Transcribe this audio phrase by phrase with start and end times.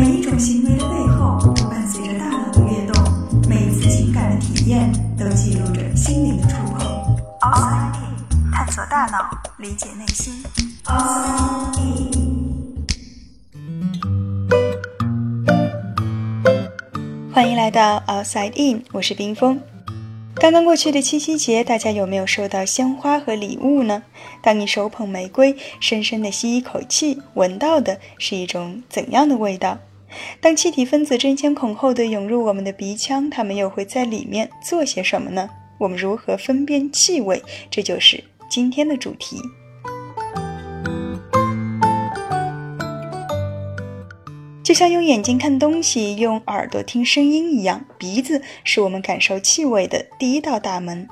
[0.00, 2.94] 每一种行为的背后都，伴随着大脑的跃动；
[3.46, 6.80] 每一次情感的体验，都记录着心灵的触碰。
[7.42, 9.28] Outside In，探索大脑，
[9.58, 10.42] 理解内心。
[10.86, 12.86] Outside In，
[17.34, 19.60] 欢迎来到 Outside In，我是冰峰。
[20.36, 24.02] 刚刚过去的七夕节，大家有没有收到鲜花和礼物呢？
[24.40, 29.76] 当你手捧玫瑰，深深的吸一口气，闻到的是一种怎样的味道？
[30.40, 35.50] 当气体分子争先恐后的涌入我们的鼻腔，它们又会在里面做些什么呢？
[35.78, 37.42] 我们如何分辨气味？
[37.70, 39.40] 这就是今天的主题。
[44.62, 51.08] 就像用眼睛看东西，用耳朵听声音一样，鼻子是我们感受气味的第一道大门。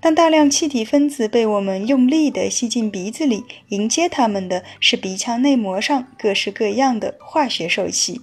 [0.00, 8.20] 当大量气体分子被我们用力地吸进鼻子里，迎接它们的是鼻腔内膜上各式各样的化学受气。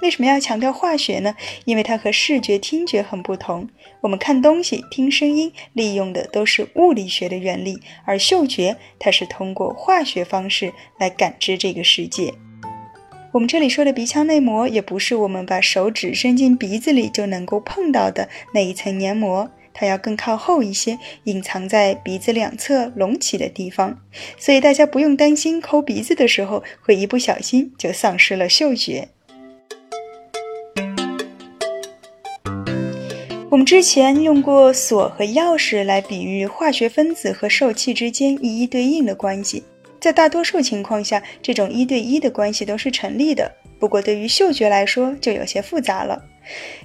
[0.00, 1.34] 为什么要强调化学呢？
[1.64, 3.68] 因为它和视觉、听觉很不同。
[4.00, 12.32] 我们看东西、听声音，利用的都是物理学的原理，而嗅觉它是通过化学方式来感知这个世界。
[13.32, 24.00] 我们这里说的鼻腔内膜，也不是我们把手指伸进鼻子里就能够碰到的那一层黏膜，它要更靠后一些，隐藏在鼻子两侧隆起的地方。
[24.38, 29.08] 所以大家不用担心抠鼻子的时候会一不小心就丧失了嗅觉。
[33.50, 39.62] 我们之前用过锁和钥匙来比喻化学分子和受气之间一一对应的关系。
[39.98, 43.50] 在大多数情况下，这种一对一的关系都是成立的。
[43.80, 46.22] 不过，对于嗅觉来说就有些复杂了。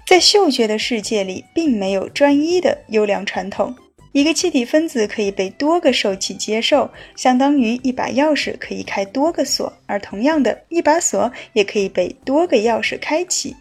[0.08, 3.76] 在嗅觉的世界里，并没有专一的优良传统。
[4.14, 13.54] 一个气体分子可以被多个受气接受，相当于一把钥匙可以开多个锁；而同样的一把锁也可以被多个钥匙开启。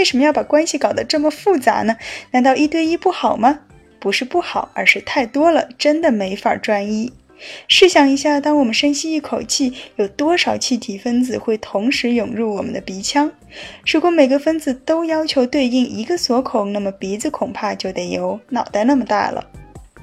[0.00, 1.94] 为什么要把关系搞得这么复杂呢？
[2.30, 3.60] 难道一对一不好吗？
[3.98, 7.12] 不是不好，而是太多了，真的没法专一。
[7.68, 13.30] 试想一下，当我们深吸一口气，有多少气体分子会同时涌入我们的鼻腔？
[13.84, 19.46] 如果每个分子都要求对应一个锁孔，那么鼻子恐怕就得有脑袋那么大了。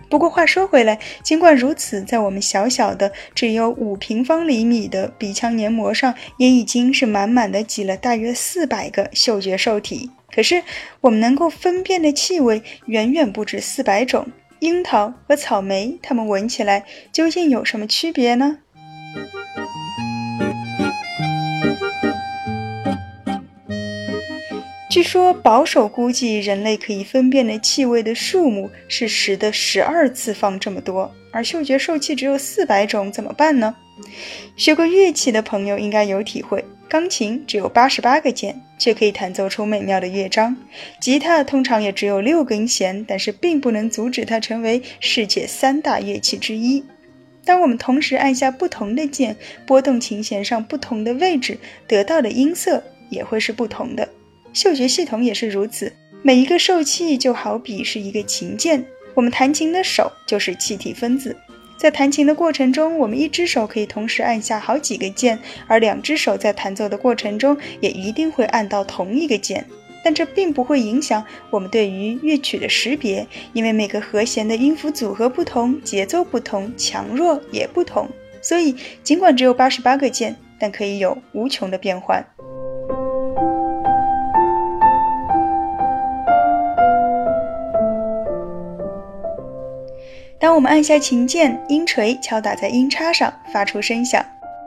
[0.10, 10.12] 不过话说回来，尽管如此，在我们小小的只有五平方厘米的鼻腔黏膜上，也已经是满满的挤了大约四百个嗅觉受体。
[10.34, 10.64] 可是，
[11.02, 14.28] 我们能够分辨的气味远远不止四百种。
[14.60, 18.58] 樱桃和草莓，它们闻起来究竟有什么区别呢？
[24.90, 33.76] 据说保守估计，人类可以分辨的气味的数目是十的十二次方这么多，而嗅觉受气只有四百种，怎么办呢？
[34.56, 36.64] 学过乐器的朋友应该有体会。
[36.88, 40.56] 钢琴只有八十八个键，却可以弹奏出美妙的乐章。
[41.02, 46.82] 吉他通常也只有六根弦，但是并不能阻止它成为世界三大乐器之一。
[47.44, 54.08] 当我们同时按下不同的键，拨动琴弦上不同的位置，得到的音色也会是不同的。
[54.54, 55.92] 嗅觉系统也是如此，
[56.22, 61.36] 每一个受气就好比是一个琴键，我们弹琴的手就是气体分子。
[61.78, 65.38] 在弹琴的过程中，我们一只手可以同时按下好几个键，
[65.68, 69.64] 而两只手在弹奏的过程中也一定会按到同一个键。
[70.04, 78.08] 但这并不会影响我们对于乐曲的识别，因为每个和弦的音符组合不同，节奏不同，强弱也不同。
[78.42, 82.26] 所以，尽管只有八十八个键，但可以有无穷的变换。
[90.40, 94.24] 当我们按下琴键，音锤敲打在音叉上，发出声响。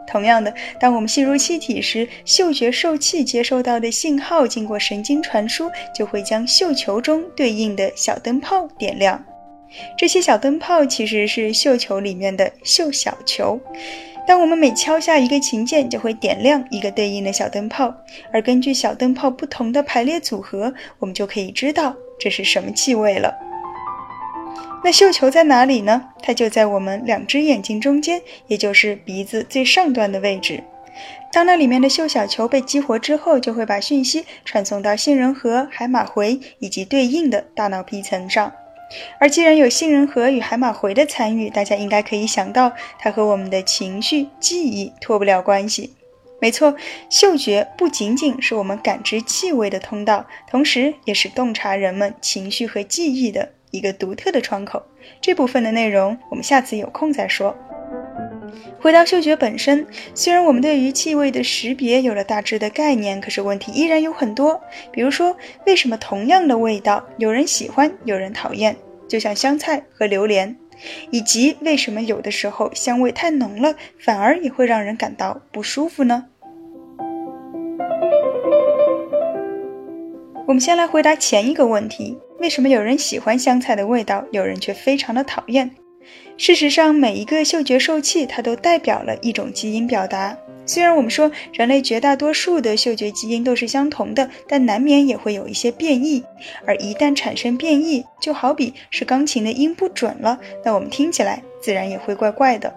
[0.06, 9.24] 同样的，当我们吸入气体时，嗅觉受气接收到的信号经过神经传输，就会将嗅球中对应的小灯泡点亮。
[9.96, 13.60] 这些小灯泡其实是嗅球里面的嗅小球。
[14.26, 17.94] 当我们每敲下一个琴键，就会点亮一个对应的小灯泡。
[18.32, 23.32] 而根据小灯泡不同的排列组合，我们就可以知道这是什么气味了。
[24.82, 26.10] 那嗅球在哪里呢？
[26.22, 30.64] 它就在我们两只眼睛中间，也就是鼻子最上端的位置。
[31.32, 38.52] 当那里面的嗅小球被激活之后，就会把讯息传送到杏仁核、海马回以及对应的大脑皮层上。
[39.20, 45.94] 而既然有杏仁核与海马回的参与，大家应该可以想到，它和我们的情绪、记忆脱不了关系。
[46.40, 46.74] 没错，
[47.08, 53.50] 嗅觉不仅仅是我们感知气味的通道，同时也是洞察人们情绪和记忆的。
[53.70, 54.82] 一个独特的窗口，
[55.20, 57.56] 这部分的内容我们下次有空再说。
[58.80, 64.60] 回到嗅觉本身，虽然我们对于气味的识别有了大致的概念，可是问题依然有很多。
[64.90, 65.36] 比如说，
[65.66, 68.76] 为什么同样的味道，有人喜欢，有人讨厌？
[69.06, 70.56] 就像香菜和榴莲，
[71.10, 76.26] 以及为什么有的时候香味太浓了，反而也会让人感到不舒服呢？
[80.46, 85.70] 我们先来回答前一个问题：为什么有人喜欢香菜的味道，有人却非常的讨厌？
[86.38, 90.34] 事实上，每一个嗅觉受器，它都代表了一种基因表达。
[90.64, 96.24] 虽然我们说人类绝大多数的嗅觉基因都是相同的，但难免也会有一些变异。
[96.64, 102.74] 而一旦产生变异，就好比是钢琴的音不准了，那我们听起来自然也会怪怪的。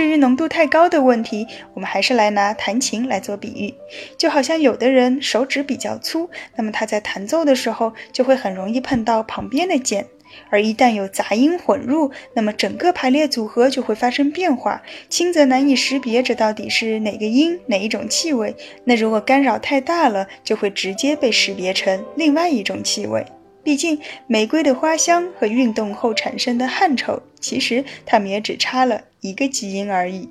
[0.00, 3.74] 至于浓度太高的问题，我们还是来拿弹琴来做比喻，
[4.16, 10.06] 就好像有的人手指比较粗，那么他在弹奏的时候就会很容易碰到旁边的键。
[10.48, 14.80] 而一旦有杂音混入，那么整个排列组合就会发生变化，
[15.10, 18.54] 轻则难以识别这到底是哪个音、哪一种气味；
[18.84, 23.22] 那如果干扰太大了，就会直接被识别成另外一种气味。
[23.62, 30.28] 毕竟，玫瑰的花香和运动后产生的汗臭，其实它们也只差了一个基因而已。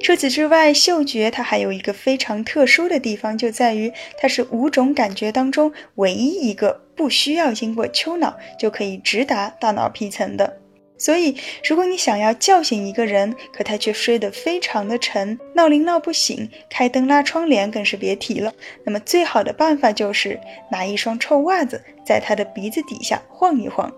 [0.00, 10.58] 除此之外，嗅觉它还有一个非常特殊的地方，就在于它是五种感觉当中唯一一个不需要经过丘脑就可以直达大脑皮层的。
[11.02, 18.52] 所以，如果你想要叫醒一个人，可他却睡得非常的沉，闹铃闹不醒，开灯拉窗帘更是别提了。
[18.84, 20.38] 那么，最好的办法就是
[20.70, 23.92] 拿一双臭袜子在他的鼻子底下晃一晃。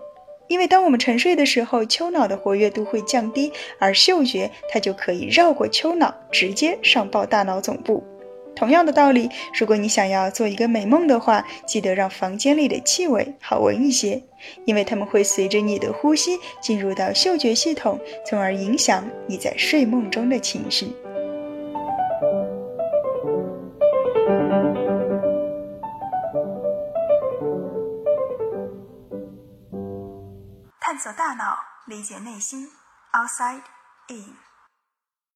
[0.47, 8.03] 因为当我们沉睡的时候，丘脑的活跃度会降低，而嗅觉它就可以绕过丘脑，直接上报大脑总部。
[8.55, 9.29] 同样的道理，
[9.59, 14.23] 如果你想要做一个美梦的话，记得让房间里的气味好闻一些，
[14.65, 20.95] 因为它们会随着你的呼吸进入到嗅觉系统，从而影响你在睡梦中的情绪。
[30.79, 31.57] 探索大脑，
[31.87, 32.69] 理解内心。
[33.11, 33.61] Outside
[34.09, 34.44] in。